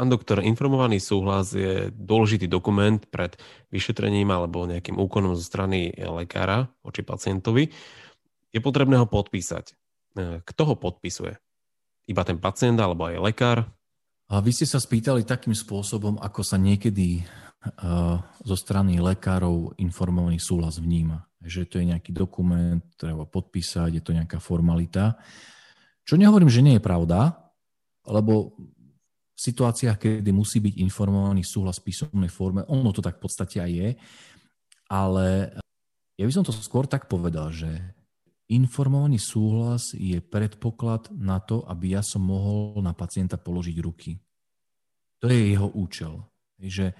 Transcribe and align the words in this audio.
Pán 0.00 0.08
doktor, 0.08 0.40
informovaný 0.40 0.96
súhlas 0.96 1.52
je 1.52 1.92
dôležitý 1.92 2.48
dokument 2.48 2.96
pred 3.12 3.36
vyšetrením 3.68 4.32
alebo 4.32 4.64
nejakým 4.64 4.96
úkonom 4.96 5.36
zo 5.36 5.44
strany 5.44 5.92
lekára 5.92 6.72
voči 6.80 7.04
pacientovi. 7.04 7.68
Je 8.48 8.60
potrebné 8.64 8.96
ho 8.96 9.04
podpísať. 9.04 9.64
E, 9.68 9.74
kto 10.40 10.62
ho 10.72 10.74
podpisuje? 10.80 11.36
Iba 12.08 12.24
ten 12.24 12.40
pacient 12.40 12.80
alebo 12.80 13.12
aj 13.12 13.20
lekár? 13.20 13.68
A 14.32 14.40
vy 14.40 14.56
ste 14.56 14.64
sa 14.64 14.80
spýtali 14.80 15.28
takým 15.28 15.52
spôsobom, 15.52 16.16
ako 16.16 16.48
sa 16.48 16.56
niekedy 16.56 17.20
uh, 17.20 18.16
zo 18.40 18.56
strany 18.56 19.04
lekárov 19.04 19.76
informovaný 19.76 20.40
súhlas 20.40 20.80
vníma. 20.80 21.28
Že 21.44 21.60
to 21.68 21.74
je 21.76 21.84
nejaký 21.92 22.16
dokument, 22.16 22.80
treba 22.96 23.28
podpísať, 23.28 24.00
je 24.00 24.02
to 24.06 24.16
nejaká 24.16 24.40
formalita. 24.40 25.20
Čo 26.08 26.16
nehovorím, 26.16 26.48
že 26.48 26.64
nie 26.64 26.80
je 26.80 26.86
pravda, 26.88 27.36
lebo 28.08 28.56
v 29.40 29.46
situáciách, 29.48 29.96
kedy 29.96 30.30
musí 30.36 30.60
byť 30.60 30.84
informovaný 30.84 31.40
súhlas 31.40 31.80
v 31.80 31.88
písomnej 31.88 32.28
forme, 32.28 32.60
ono 32.68 32.92
to 32.92 33.00
tak 33.00 33.16
v 33.16 33.24
podstate 33.24 33.56
aj 33.56 33.70
je, 33.72 33.88
ale 34.92 35.56
ja 36.20 36.28
by 36.28 36.32
som 36.36 36.44
to 36.44 36.52
skôr 36.52 36.84
tak 36.84 37.08
povedal, 37.08 37.48
že 37.48 37.72
informovaný 38.52 39.16
súhlas 39.16 39.96
je 39.96 40.20
predpoklad 40.20 41.08
na 41.16 41.40
to, 41.40 41.64
aby 41.64 41.96
ja 41.96 42.04
som 42.04 42.20
mohol 42.20 42.84
na 42.84 42.92
pacienta 42.92 43.40
položiť 43.40 43.76
ruky. 43.80 44.20
To 45.24 45.32
je 45.32 45.56
jeho 45.56 45.72
účel. 45.72 46.20
Že 46.60 46.92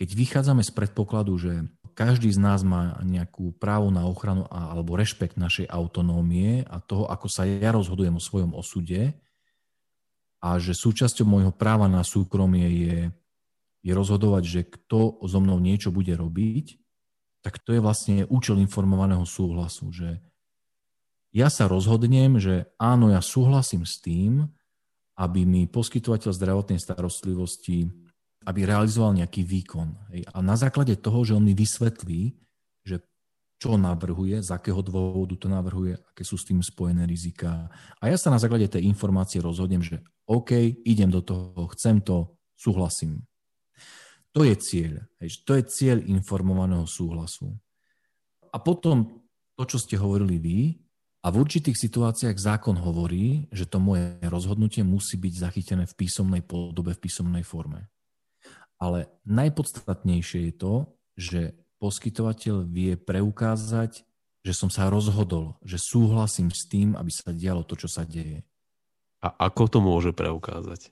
keď 0.00 0.08
vychádzame 0.08 0.64
z 0.64 0.72
predpokladu, 0.72 1.36
že 1.36 1.68
každý 1.92 2.32
z 2.32 2.40
nás 2.40 2.64
má 2.64 2.96
nejakú 3.04 3.52
právo 3.60 3.92
na 3.92 4.08
ochranu 4.08 4.48
alebo 4.48 4.96
rešpekt 4.96 5.36
našej 5.36 5.68
autonómie 5.68 6.64
a 6.64 6.80
toho, 6.80 7.04
ako 7.12 7.28
sa 7.28 7.44
ja 7.44 7.76
rozhodujem 7.76 8.16
o 8.16 8.24
svojom 8.24 8.56
osude, 8.56 9.12
a 10.44 10.60
že 10.60 10.76
súčasťou 10.76 11.24
môjho 11.24 11.52
práva 11.56 11.88
na 11.88 12.04
súkromie 12.04 12.68
je, 12.68 12.98
je 13.80 13.92
rozhodovať, 13.96 14.42
že 14.44 14.60
kto 14.68 15.24
so 15.24 15.38
mnou 15.40 15.56
niečo 15.56 15.88
bude 15.88 16.12
robiť, 16.12 16.76
tak 17.40 17.64
to 17.64 17.72
je 17.72 17.80
vlastne 17.80 18.28
účel 18.28 18.60
informovaného 18.60 19.24
súhlasu, 19.24 19.88
že 19.88 20.20
ja 21.32 21.48
sa 21.48 21.64
rozhodnem, 21.64 22.36
že 22.36 22.68
áno, 22.76 23.08
ja 23.08 23.24
súhlasím 23.24 23.88
s 23.88 23.98
tým, 24.04 24.44
aby 25.16 25.48
mi 25.48 25.64
poskytovateľ 25.64 26.30
zdravotnej 26.30 26.78
starostlivosti 26.78 27.88
aby 28.44 28.68
realizoval 28.68 29.16
nejaký 29.16 29.42
výkon. 29.42 29.88
A 30.32 30.38
na 30.44 30.56
základe 30.56 31.00
toho, 31.00 31.24
že 31.24 31.32
on 31.32 31.44
mi 31.44 31.56
vysvetlí, 31.56 32.36
čo 33.58 33.80
navrhuje, 33.80 34.42
z 34.42 34.50
akého 34.52 34.82
dôvodu 34.84 35.34
to 35.38 35.48
navrhuje, 35.48 35.96
aké 35.96 36.22
sú 36.26 36.36
s 36.36 36.44
tým 36.44 36.60
spojené 36.60 37.08
rizika. 37.08 37.70
A 38.02 38.10
ja 38.10 38.16
sa 38.18 38.28
na 38.28 38.38
základe 38.38 38.68
tej 38.68 38.84
informácie 38.84 39.40
rozhodnem, 39.40 39.80
že 39.80 40.02
OK, 40.28 40.56
idem 40.84 41.08
do 41.08 41.20
toho, 41.24 41.68
chcem 41.76 42.00
to, 42.00 42.36
súhlasím. 42.56 43.24
To 44.34 44.42
je 44.42 44.54
cieľ. 44.58 45.06
Hej, 45.22 45.46
to 45.46 45.54
je 45.54 45.62
cieľ 45.70 46.02
informovaného 46.02 46.84
súhlasu. 46.90 47.54
A 48.50 48.58
potom 48.58 49.22
to, 49.54 49.62
čo 49.62 49.78
ste 49.78 49.94
hovorili 49.94 50.36
vy, 50.42 50.58
a 51.24 51.32
v 51.32 51.40
určitých 51.40 51.80
situáciách 51.80 52.36
zákon 52.36 52.76
hovorí, 52.76 53.48
že 53.48 53.64
to 53.64 53.80
moje 53.80 54.20
rozhodnutie 54.28 54.84
musí 54.84 55.16
byť 55.16 55.34
zachytené 55.40 55.88
v 55.88 55.96
písomnej 55.96 56.44
podobe, 56.44 56.92
v 56.92 57.00
písomnej 57.00 57.40
forme. 57.40 57.88
Ale 58.76 59.08
najpodstatnejšie 59.24 60.52
je 60.52 60.54
to, 60.60 60.74
že 61.16 61.40
poskytovateľ 61.84 62.64
vie 62.64 62.96
preukázať, 62.96 64.08
že 64.40 64.52
som 64.56 64.72
sa 64.72 64.88
rozhodol, 64.88 65.60
že 65.60 65.76
súhlasím 65.76 66.48
s 66.48 66.64
tým, 66.64 66.96
aby 66.96 67.12
sa 67.12 67.36
dialo 67.36 67.60
to, 67.60 67.76
čo 67.76 67.92
sa 67.92 68.08
deje. 68.08 68.40
A 69.20 69.28
ako 69.52 69.68
to 69.68 69.78
môže 69.84 70.16
preukázať? 70.16 70.88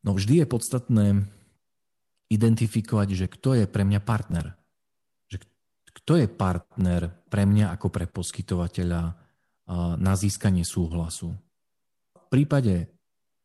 No 0.00 0.16
vždy 0.16 0.40
je 0.40 0.46
podstatné 0.48 1.06
identifikovať, 2.32 3.08
že 3.12 3.26
kto 3.28 3.60
je 3.60 3.64
pre 3.68 3.84
mňa 3.84 4.00
partner. 4.00 4.56
Že 5.28 5.44
kto 6.00 6.12
je 6.24 6.26
partner 6.32 7.12
pre 7.28 7.44
mňa 7.44 7.76
ako 7.76 7.92
pre 7.92 8.08
poskytovateľa 8.08 9.12
na 10.00 10.12
získanie 10.16 10.64
súhlasu. 10.64 11.36
V 12.16 12.26
prípade 12.32 12.88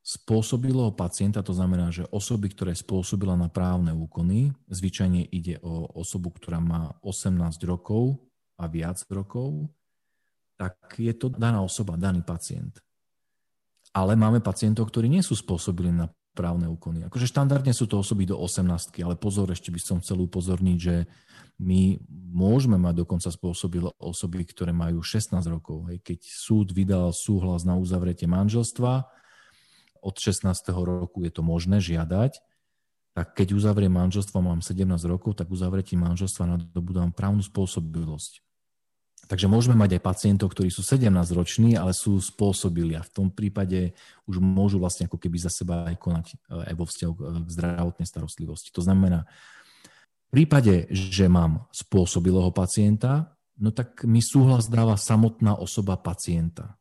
spôsobilého 0.08 0.96
pacienta, 0.96 1.44
to 1.44 1.52
znamená, 1.52 1.92
že 1.92 2.08
osoby, 2.16 2.48
ktoré 2.48 2.72
spôsobila 2.72 3.36
na 3.36 3.52
právne 3.52 3.92
úkony, 3.92 4.56
zvyčajne 4.72 5.28
ide 5.28 5.60
o 5.60 5.84
osobu, 6.00 6.32
ktorá 6.32 6.64
má 6.64 6.96
18 7.04 7.36
rokov 7.68 8.16
a 8.56 8.72
viac 8.72 9.04
rokov, 9.12 9.68
tak 10.56 10.80
je 10.96 11.12
to 11.12 11.28
daná 11.28 11.60
osoba, 11.60 12.00
daný 12.00 12.24
pacient. 12.24 12.80
Ale 13.92 14.16
máme 14.16 14.40
pacientov, 14.40 14.88
ktorí 14.88 15.12
nie 15.12 15.20
sú 15.20 15.36
spôsobili 15.36 15.92
na 15.92 16.08
právne 16.32 16.72
úkony. 16.72 17.04
Akože 17.12 17.28
štandardne 17.28 17.76
sú 17.76 17.84
to 17.84 18.00
osoby 18.00 18.24
do 18.24 18.40
18, 18.40 18.96
ale 19.04 19.20
pozor, 19.20 19.52
ešte 19.52 19.76
by 19.76 19.80
som 19.82 19.98
chcel 20.00 20.24
upozorniť, 20.24 20.78
že 20.80 21.04
my 21.60 22.00
môžeme 22.32 22.80
mať 22.80 23.04
dokonca 23.04 23.28
spôsobilé 23.28 23.92
osoby, 24.00 24.46
ktoré 24.46 24.72
majú 24.72 25.04
16 25.04 25.36
rokov. 25.50 25.90
Hej. 25.92 26.00
Keď 26.00 26.20
súd 26.24 26.72
vydal 26.72 27.12
súhlas 27.12 27.66
na 27.66 27.76
uzavretie 27.76 28.30
manželstva, 28.30 29.10
od 30.08 30.16
16. 30.16 30.48
roku 30.72 31.28
je 31.28 31.32
to 31.36 31.44
možné 31.44 31.84
žiadať, 31.84 32.40
tak 33.12 33.34
keď 33.36 33.58
uzavriem 33.58 33.92
manželstvo, 33.92 34.40
mám 34.40 34.64
17 34.64 34.88
rokov, 35.10 35.36
tak 35.36 35.52
uzavretím 35.52 36.06
manželstva 36.08 36.48
nadobudám 36.48 37.12
právnu 37.12 37.44
spôsobilosť. 37.44 38.46
Takže 39.28 39.52
môžeme 39.52 39.76
mať 39.76 40.00
aj 40.00 40.06
pacientov, 40.08 40.56
ktorí 40.56 40.72
sú 40.72 40.80
17 40.80 41.12
roční, 41.36 41.76
ale 41.76 41.92
sú 41.92 42.16
spôsobili 42.22 42.96
a 42.96 43.04
v 43.04 43.12
tom 43.12 43.28
prípade 43.28 43.92
už 44.24 44.40
môžu 44.40 44.80
vlastne 44.80 45.10
ako 45.10 45.20
keby 45.20 45.36
za 45.36 45.52
seba 45.52 45.84
aj 45.84 46.00
konať 46.00 46.26
eh, 46.32 46.72
aj 46.72 46.74
vo 46.80 46.86
vzťahu 46.88 47.14
k 47.44 47.50
zdravotnej 47.52 48.08
starostlivosti. 48.08 48.72
To 48.72 48.86
znamená, 48.86 49.28
v 50.32 50.44
prípade, 50.44 50.88
že 50.94 51.28
mám 51.28 51.68
spôsobilého 51.76 52.54
pacienta, 52.56 53.36
no 53.60 53.74
tak 53.74 54.06
mi 54.08 54.24
súhlas 54.24 54.70
dáva 54.72 54.96
samotná 54.96 55.58
osoba 55.58 55.98
pacienta. 56.00 56.78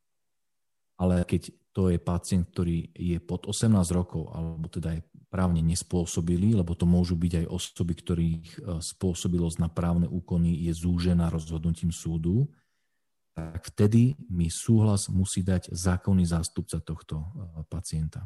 Ale 1.01 1.25
keď 1.25 1.51
to 1.77 1.93
je 1.93 2.01
pacient, 2.01 2.49
ktorý 2.49 2.89
je 2.97 3.21
pod 3.21 3.45
18 3.45 3.69
rokov, 3.93 4.33
alebo 4.33 4.65
teda 4.73 4.97
je 4.97 5.05
právne 5.29 5.61
nespôsobilý, 5.61 6.57
lebo 6.57 6.73
to 6.73 6.89
môžu 6.89 7.21
byť 7.21 7.45
aj 7.45 7.47
osoby, 7.53 7.93
ktorých 7.93 8.49
e, 8.49 8.59
spôsobilosť 8.81 9.61
na 9.61 9.69
právne 9.69 10.09
úkony 10.09 10.57
je 10.65 10.73
zúžená 10.73 11.29
rozhodnutím 11.29 11.93
súdu, 11.93 12.49
tak 13.37 13.61
vtedy 13.69 14.17
mi 14.33 14.49
súhlas 14.49 15.13
musí 15.13 15.45
dať 15.45 15.69
zákonný 15.69 16.25
zástupca 16.25 16.81
tohto 16.81 17.21
e, 17.21 17.29
pacienta. 17.69 18.25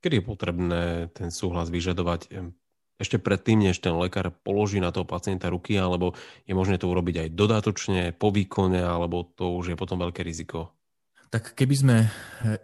Kedy 0.00 0.24
je 0.24 0.24
potrebné 0.24 0.82
ten 1.12 1.28
súhlas 1.28 1.68
vyžadovať 1.68 2.32
ešte 2.96 3.20
predtým, 3.20 3.60
než 3.60 3.76
ten 3.76 3.92
lekár 3.92 4.32
položí 4.40 4.80
na 4.80 4.88
toho 4.88 5.04
pacienta 5.04 5.52
ruky, 5.52 5.76
alebo 5.76 6.16
je 6.48 6.56
možné 6.56 6.80
to 6.80 6.88
urobiť 6.88 7.28
aj 7.28 7.28
dodatočne, 7.36 8.02
po 8.16 8.32
výkone, 8.32 8.80
alebo 8.80 9.28
to 9.36 9.52
už 9.52 9.74
je 9.74 9.76
potom 9.76 10.00
veľké 10.00 10.24
riziko? 10.24 10.72
Tak 11.32 11.56
keby 11.56 11.74
sme 11.74 11.96
e, 12.04 12.08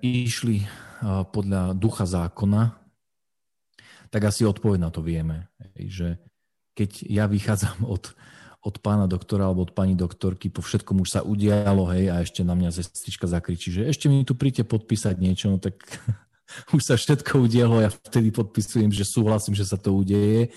išli 0.04 0.60
e, 0.60 0.66
podľa 1.32 1.72
ducha 1.72 2.04
zákona, 2.04 2.76
tak 4.12 4.28
asi 4.28 4.44
odpoveď 4.44 4.78
na 4.84 4.90
to 4.92 5.00
vieme. 5.00 5.48
Že 5.72 6.20
keď 6.76 6.90
ja 7.08 7.24
vychádzam 7.24 7.88
od, 7.88 8.12
od 8.60 8.76
pána 8.84 9.08
doktora 9.08 9.48
alebo 9.48 9.64
od 9.64 9.72
pani 9.72 9.96
doktorky, 9.96 10.52
po 10.52 10.60
všetkom 10.60 11.00
už 11.00 11.08
sa 11.16 11.20
udialo, 11.24 11.88
hej, 11.96 12.12
a 12.12 12.20
ešte 12.20 12.44
na 12.44 12.52
mňa 12.52 12.68
sestrička 12.76 13.24
zakričí, 13.24 13.72
že 13.72 13.88
ešte 13.88 14.12
mi 14.12 14.20
tu 14.28 14.36
príďte 14.36 14.68
podpísať 14.68 15.16
niečo, 15.16 15.48
no 15.48 15.56
tak 15.56 15.80
už 16.76 16.84
sa 16.84 17.00
všetko 17.00 17.48
udialo, 17.48 17.80
ja 17.80 17.88
vtedy 17.88 18.28
podpisujem, 18.36 18.92
že 18.92 19.08
súhlasím, 19.08 19.56
že 19.56 19.64
sa 19.64 19.80
to 19.80 19.96
udeje, 19.96 20.52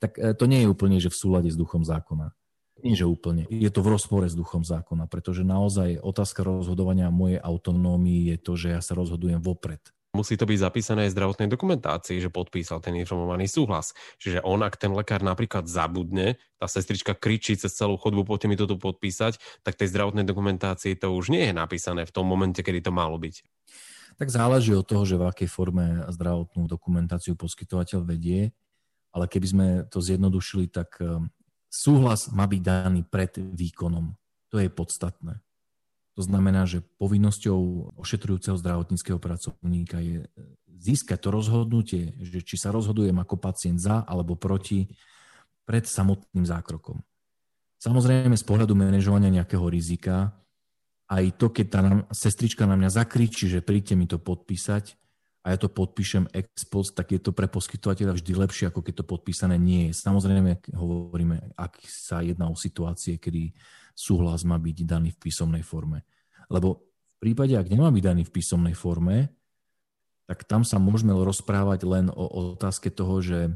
tak 0.00 0.16
e, 0.16 0.32
to 0.32 0.48
nie 0.48 0.64
je 0.64 0.72
úplne, 0.72 0.96
že 0.96 1.12
v 1.12 1.20
súlade 1.20 1.52
s 1.52 1.60
duchom 1.60 1.84
zákona. 1.84 2.32
Nie, 2.80 2.96
že 2.96 3.06
úplne. 3.06 3.44
Je 3.48 3.70
to 3.72 3.80
v 3.84 3.92
rozpore 3.96 4.26
s 4.26 4.36
duchom 4.36 4.64
zákona, 4.64 5.06
pretože 5.06 5.44
naozaj 5.44 6.00
otázka 6.00 6.44
rozhodovania 6.44 7.12
mojej 7.12 7.40
autonómii 7.40 8.34
je 8.34 8.36
to, 8.40 8.52
že 8.56 8.68
ja 8.76 8.80
sa 8.80 8.96
rozhodujem 8.96 9.40
vopred. 9.40 9.80
Musí 10.10 10.34
to 10.34 10.42
byť 10.42 10.58
zapísané 10.58 11.06
aj 11.06 11.14
v 11.14 11.16
zdravotnej 11.22 11.48
dokumentácii, 11.54 12.18
že 12.18 12.34
podpísal 12.34 12.82
ten 12.82 12.98
informovaný 12.98 13.46
súhlas. 13.46 13.94
Čiže 14.18 14.42
on, 14.42 14.58
ak 14.66 14.74
ten 14.74 14.90
lekár 14.90 15.22
napríklad 15.22 15.70
zabudne, 15.70 16.34
tá 16.58 16.66
sestrička 16.66 17.14
kričí 17.14 17.54
cez 17.54 17.70
celú 17.70 17.94
chodbu, 17.94 18.26
poďte 18.26 18.50
mi 18.50 18.58
to 18.58 18.66
tu 18.66 18.74
podpísať, 18.74 19.38
tak 19.62 19.78
tej 19.78 19.94
zdravotnej 19.94 20.26
dokumentácii 20.26 20.98
to 20.98 21.14
už 21.14 21.30
nie 21.30 21.46
je 21.46 21.54
napísané 21.54 22.02
v 22.02 22.10
tom 22.10 22.26
momente, 22.26 22.58
kedy 22.58 22.82
to 22.82 22.90
malo 22.90 23.22
byť. 23.22 23.46
Tak 24.18 24.34
záleží 24.34 24.74
od 24.74 24.82
toho, 24.82 25.06
že 25.06 25.14
v 25.14 25.30
akej 25.30 25.46
forme 25.46 26.02
zdravotnú 26.10 26.66
dokumentáciu 26.66 27.38
poskytovateľ 27.38 28.02
vedie, 28.02 28.50
ale 29.14 29.30
keby 29.30 29.46
sme 29.46 29.66
to 29.86 30.02
zjednodušili, 30.02 30.66
tak 30.74 30.98
súhlas 31.70 32.28
má 32.34 32.44
byť 32.44 32.60
daný 32.60 33.00
pred 33.06 33.38
výkonom. 33.38 34.12
To 34.50 34.58
je 34.58 34.68
podstatné. 34.68 35.38
To 36.18 36.22
znamená, 36.26 36.66
že 36.66 36.84
povinnosťou 36.98 37.94
ošetrujúceho 37.96 38.58
zdravotníckého 38.58 39.16
pracovníka 39.16 40.02
je 40.02 40.26
získať 40.66 41.16
to 41.16 41.28
rozhodnutie, 41.32 42.12
že 42.20 42.44
či 42.44 42.58
sa 42.58 42.74
rozhodujem 42.74 43.16
ako 43.16 43.40
pacient 43.40 43.80
za 43.80 44.04
alebo 44.04 44.36
proti 44.36 44.90
pred 45.64 45.86
samotným 45.86 46.44
zákrokom. 46.44 47.00
Samozrejme 47.80 48.36
z 48.36 48.44
pohľadu 48.44 48.76
manažovania 48.76 49.40
nejakého 49.40 49.64
rizika, 49.70 50.36
aj 51.08 51.40
to, 51.40 51.48
keď 51.48 51.66
tá 51.72 51.80
sestrička 52.12 52.68
na 52.68 52.76
mňa 52.76 53.00
zakričí, 53.00 53.48
že 53.48 53.64
príďte 53.64 53.94
mi 53.96 54.04
to 54.04 54.20
podpísať, 54.20 54.99
a 55.40 55.46
ja 55.52 55.56
to 55.56 55.72
podpíšem 55.72 56.28
ex 56.36 56.68
post, 56.68 56.92
tak 56.92 57.16
je 57.16 57.20
to 57.20 57.32
pre 57.32 57.48
poskytovateľa 57.48 58.20
vždy 58.20 58.32
lepšie, 58.36 58.64
ako 58.68 58.84
keď 58.84 59.00
to 59.00 59.04
podpísané 59.08 59.56
nie 59.56 59.88
je. 59.88 59.96
Samozrejme, 59.96 60.76
hovoríme, 60.76 61.56
ak 61.56 61.80
sa 61.88 62.20
jedná 62.20 62.52
o 62.52 62.56
situácie, 62.56 63.16
kedy 63.16 63.56
súhlas 63.96 64.44
má 64.44 64.60
byť 64.60 64.84
daný 64.84 65.16
v 65.16 65.20
písomnej 65.20 65.64
forme. 65.64 66.04
Lebo 66.52 66.84
v 66.84 67.14
prípade, 67.16 67.56
ak 67.56 67.72
nemá 67.72 67.88
byť 67.88 68.04
daný 68.04 68.22
v 68.28 68.34
písomnej 68.36 68.76
forme, 68.76 69.32
tak 70.28 70.44
tam 70.44 70.60
sa 70.60 70.76
môžeme 70.76 71.16
rozprávať 71.16 71.88
len 71.88 72.06
o 72.12 72.54
otázke 72.54 72.92
toho, 72.92 73.24
že 73.24 73.50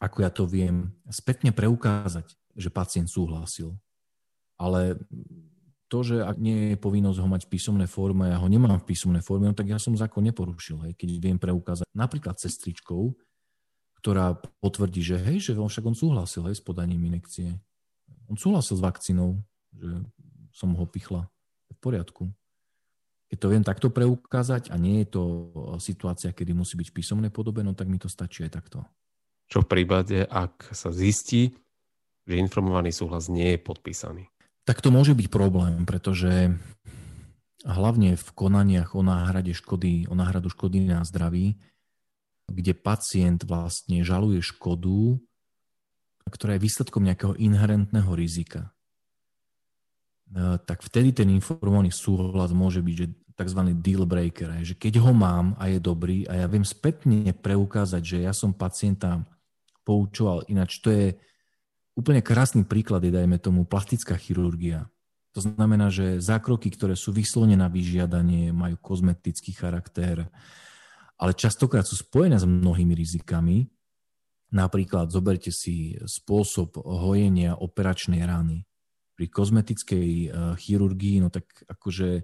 ako 0.00 0.16
ja 0.24 0.30
to 0.32 0.48
viem 0.48 0.90
spätne 1.12 1.52
preukázať, 1.52 2.32
že 2.56 2.72
pacient 2.72 3.12
súhlasil. 3.12 3.76
Ale 4.56 4.96
to, 5.88 5.98
že 6.02 6.16
ak 6.24 6.36
nie 6.40 6.74
je 6.74 6.76
povinnosť 6.80 7.18
ho 7.20 7.28
mať 7.28 7.42
v 7.46 7.52
písomnej 7.54 7.88
forme, 7.88 8.32
ja 8.32 8.40
ho 8.40 8.48
nemám 8.48 8.80
v 8.80 8.88
písomnej 8.88 9.20
forme, 9.20 9.50
no 9.50 9.54
tak 9.54 9.68
ja 9.68 9.78
som 9.78 9.94
zákon 9.94 10.24
neporušil, 10.24 10.88
hej, 10.88 10.92
keď 10.96 11.08
viem 11.20 11.38
preukázať 11.38 11.86
napríklad 11.92 12.40
cestričkou, 12.40 13.14
ktorá 14.00 14.36
potvrdí, 14.60 15.00
že 15.00 15.16
hej, 15.16 15.40
že 15.40 15.56
on 15.56 15.68
však 15.68 15.84
on 15.88 15.96
súhlasil 15.96 16.44
hej, 16.48 16.60
s 16.60 16.64
podaním 16.64 17.08
inekcie. 17.08 17.56
On 18.28 18.36
súhlasil 18.36 18.76
s 18.76 18.84
vakcínou, 18.84 19.40
že 19.72 20.04
som 20.52 20.72
ho 20.76 20.84
pichla. 20.84 21.28
V 21.72 21.78
poriadku. 21.80 22.28
Keď 23.32 23.38
to 23.40 23.50
viem 23.50 23.64
takto 23.64 23.88
preukázať 23.88 24.68
a 24.70 24.76
nie 24.76 25.02
je 25.02 25.16
to 25.16 25.22
situácia, 25.80 26.36
kedy 26.36 26.52
musí 26.52 26.76
byť 26.76 26.88
v 26.92 26.96
písomnej 27.00 27.32
podobe, 27.32 27.64
no 27.64 27.72
tak 27.72 27.88
mi 27.88 27.96
to 27.96 28.06
stačí 28.06 28.44
aj 28.44 28.52
takto. 28.60 28.84
Čo 29.48 29.64
v 29.64 29.70
prípade, 29.72 30.24
ak 30.28 30.72
sa 30.76 30.92
zistí, 30.92 31.56
že 32.28 32.40
informovaný 32.40 32.92
súhlas 32.92 33.32
nie 33.32 33.56
je 33.56 33.58
podpísaný? 33.60 34.28
Tak 34.64 34.80
to 34.80 34.88
môže 34.88 35.12
byť 35.12 35.28
problém, 35.28 35.84
pretože 35.84 36.56
hlavne 37.64 38.16
v 38.16 38.28
konaniach 38.36 38.92
o 38.92 39.00
náhrade 39.00 39.52
škody, 39.56 40.08
o 40.08 40.14
náhradu 40.16 40.52
škody 40.52 40.84
na 40.84 41.04
zdraví, 41.04 41.56
kde 42.48 42.76
pacient 42.76 43.44
vlastne 43.48 44.04
žaluje 44.04 44.44
škodu, 44.44 45.16
ktorá 46.28 46.56
je 46.56 46.64
výsledkom 46.64 47.04
nejakého 47.04 47.36
inherentného 47.40 48.12
rizika, 48.12 48.72
e, 50.32 50.60
tak 50.60 50.84
vtedy 50.84 51.12
ten 51.12 51.28
informovaný 51.32 51.92
súhlas 51.92 52.52
môže 52.52 52.84
byť 52.84 52.96
že 52.96 53.06
tzv. 53.34 53.60
deal 53.80 54.04
breaker, 54.06 54.62
že 54.62 54.76
keď 54.76 55.02
ho 55.02 55.12
mám 55.12 55.56
a 55.58 55.68
je 55.72 55.80
dobrý 55.80 56.24
a 56.28 56.44
ja 56.44 56.46
viem 56.46 56.64
spätne 56.64 57.32
preukázať, 57.34 58.02
že 58.04 58.18
ja 58.24 58.32
som 58.32 58.54
pacienta 58.54 59.24
poučoval 59.84 60.48
ináč, 60.48 60.80
to 60.80 60.88
je 60.92 61.06
Úplne 61.94 62.26
krásny 62.26 62.66
príklad 62.66 63.06
je, 63.06 63.14
dajme 63.14 63.38
tomu, 63.38 63.62
plastická 63.62 64.18
chirurgia. 64.18 64.90
To 65.34 65.42
znamená, 65.42 65.90
že 65.90 66.22
zákroky, 66.22 66.70
ktoré 66.74 66.94
sú 66.94 67.10
vyslovene 67.10 67.58
na 67.58 67.66
vyžiadanie, 67.66 68.54
majú 68.54 68.78
kozmetický 68.78 69.54
charakter, 69.54 70.30
ale 71.18 71.32
častokrát 71.34 71.86
sú 71.86 71.98
spojené 71.98 72.38
s 72.38 72.46
mnohými 72.46 72.94
rizikami. 72.94 73.66
Napríklad 74.54 75.10
zoberte 75.10 75.50
si 75.50 75.98
spôsob 76.02 76.78
hojenia 76.82 77.58
operačnej 77.58 78.22
rany. 78.22 78.66
Pri 79.14 79.26
kozmetickej 79.30 80.08
e, 80.10 80.28
chirurgii, 80.58 81.22
no 81.22 81.30
tak 81.30 81.46
akože 81.66 82.22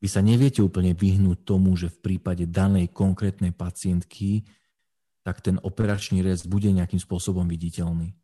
vy 0.00 0.08
sa 0.08 0.20
neviete 0.20 0.60
úplne 0.60 0.92
vyhnúť 0.92 1.44
tomu, 1.44 1.72
že 1.76 1.88
v 1.88 2.00
prípade 2.00 2.44
danej 2.44 2.92
konkrétnej 2.92 3.52
pacientky 3.52 4.44
tak 5.24 5.40
ten 5.40 5.56
operačný 5.60 6.20
rez 6.20 6.44
bude 6.44 6.68
nejakým 6.68 7.00
spôsobom 7.00 7.48
viditeľný. 7.48 8.16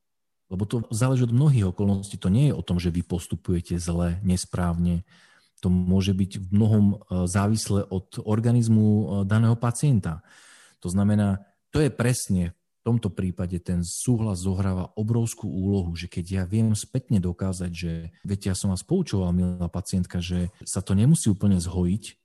Lebo 0.53 0.69
to 0.69 0.85
záleží 0.93 1.25
od 1.25 1.33
mnohých 1.33 1.73
okolností. 1.73 2.21
To 2.21 2.29
nie 2.29 2.53
je 2.53 2.55
o 2.55 2.61
tom, 2.61 2.77
že 2.77 2.93
vy 2.93 3.01
postupujete 3.01 3.81
zle, 3.81 4.21
nesprávne. 4.21 5.09
To 5.65 5.73
môže 5.73 6.13
byť 6.13 6.45
v 6.45 6.47
mnohom 6.53 6.85
e, 6.93 6.97
závislé 7.25 7.89
od 7.89 8.21
organizmu 8.21 8.85
e, 8.85 9.05
daného 9.25 9.57
pacienta. 9.57 10.21
To 10.85 10.93
znamená, 10.93 11.41
to 11.73 11.81
je 11.81 11.89
presne 11.89 12.53
v 12.53 12.81
tomto 12.85 13.15
prípade 13.15 13.57
ten 13.65 13.81
súhlas 13.87 14.45
zohráva 14.45 14.93
obrovskú 14.99 15.49
úlohu, 15.49 15.95
že 15.97 16.11
keď 16.11 16.25
ja 16.29 16.45
viem 16.45 16.75
spätne 16.77 17.23
dokázať, 17.23 17.71
že 17.73 18.11
viete, 18.27 18.51
ja 18.51 18.59
som 18.59 18.75
vás 18.75 18.83
poučoval, 18.83 19.33
milá 19.33 19.71
pacientka, 19.71 20.19
že 20.19 20.51
sa 20.67 20.83
to 20.83 20.93
nemusí 20.93 21.31
úplne 21.31 21.57
zhojiť, 21.63 22.21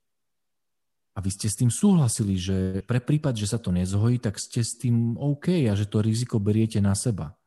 a 1.14 1.22
vy 1.22 1.34
ste 1.34 1.50
s 1.50 1.58
tým 1.58 1.66
súhlasili, 1.66 2.38
že 2.38 2.86
pre 2.86 3.02
prípad, 3.02 3.34
že 3.34 3.50
sa 3.50 3.58
to 3.58 3.74
nezhojí, 3.74 4.22
tak 4.22 4.38
ste 4.38 4.62
s 4.62 4.78
tým 4.78 5.18
OK 5.18 5.50
a 5.66 5.74
že 5.74 5.90
to 5.90 5.98
riziko 5.98 6.38
beriete 6.38 6.78
na 6.78 6.94
seba. 6.94 7.37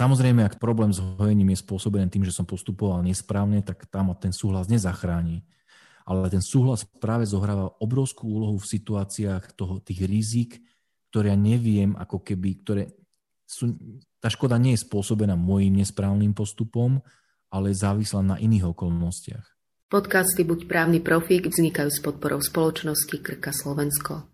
Samozrejme, 0.00 0.48
ak 0.48 0.56
problém 0.56 0.96
s 0.96 1.04
hojením 1.20 1.52
je 1.52 1.60
spôsobený 1.60 2.08
tým, 2.08 2.24
že 2.24 2.32
som 2.32 2.48
postupoval 2.48 3.04
nesprávne, 3.04 3.60
tak 3.60 3.84
tam 3.92 4.08
ten 4.16 4.32
súhlas 4.32 4.64
nezachráni. 4.64 5.44
Ale 6.08 6.32
ten 6.32 6.40
súhlas 6.40 6.88
práve 6.88 7.28
zohráva 7.28 7.76
obrovskú 7.84 8.24
úlohu 8.24 8.56
v 8.56 8.64
situáciách 8.64 9.52
toho, 9.52 9.84
tých 9.84 10.00
rizik, 10.08 10.64
ktoré 11.12 11.36
ja 11.36 11.36
neviem, 11.36 11.92
ako 12.00 12.24
keby, 12.24 12.64
ktoré 12.64 12.96
sú, 13.44 13.76
tá 14.24 14.32
škoda 14.32 14.56
nie 14.56 14.72
je 14.72 14.88
spôsobená 14.88 15.36
môjim 15.36 15.76
nesprávnym 15.76 16.32
postupom, 16.32 17.04
ale 17.52 17.76
závislá 17.76 18.24
na 18.24 18.40
iných 18.40 18.72
okolnostiach. 18.72 19.44
Podcasty 19.92 20.48
Buď 20.48 20.64
právny 20.64 21.04
profík 21.04 21.52
vznikajú 21.52 21.92
s 21.92 22.00
podporou 22.00 22.40
spoločnosti 22.40 23.20
Krka 23.20 23.52
Slovensko. 23.52 24.30